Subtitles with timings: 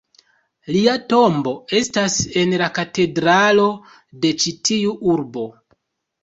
[0.75, 3.67] Lia tombo estas en la katedralo
[4.25, 5.47] de ĉi tiu urbo.